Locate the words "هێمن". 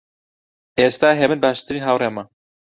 1.19-1.39